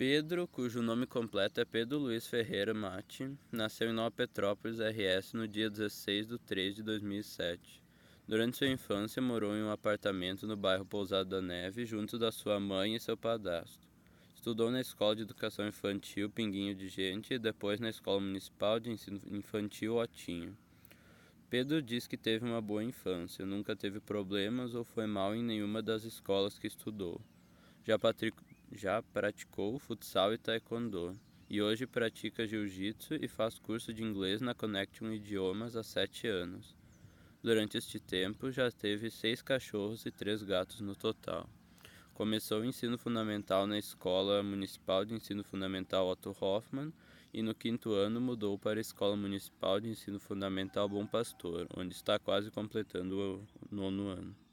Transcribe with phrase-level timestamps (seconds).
[0.00, 5.46] Pedro, cujo nome completo é Pedro Luiz Ferreira Mate, nasceu em Nova Petrópolis, RS, no
[5.46, 7.82] dia 16 de 3 de 2007.
[8.26, 12.58] Durante sua infância, morou em um apartamento no bairro Pousado da Neve, junto da sua
[12.58, 13.86] mãe e seu padrasto.
[14.34, 18.90] Estudou na Escola de Educação Infantil Pinguinho de Gente e depois na Escola Municipal de
[18.90, 20.56] Ensino Infantil Otinho.
[21.50, 25.82] Pedro diz que teve uma boa infância, nunca teve problemas ou foi mal em nenhuma
[25.82, 27.20] das escolas que estudou.
[27.84, 27.98] Já
[28.72, 34.54] já praticou futsal e taekwondo, e hoje pratica jiu-jitsu e faz curso de inglês na
[34.54, 36.76] Connection Idiomas há sete anos.
[37.42, 41.48] Durante este tempo, já teve seis cachorros e três gatos no total.
[42.14, 46.92] Começou o ensino fundamental na Escola Municipal de Ensino Fundamental Otto Hoffmann
[47.32, 51.94] e no quinto ano mudou para a Escola Municipal de Ensino Fundamental Bom Pastor, onde
[51.94, 54.36] está quase completando o nono ano.